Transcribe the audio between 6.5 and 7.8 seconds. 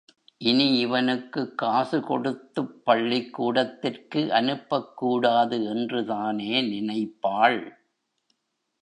நினைப்பாள்?